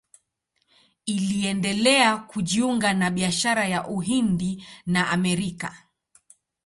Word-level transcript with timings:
Iliendelea 1.05 2.17
kujiunga 2.17 2.93
na 2.93 3.11
biashara 3.11 3.65
ya 3.67 3.87
Uhindi 3.87 4.65
na 4.85 5.09
Amerika. 5.09 5.87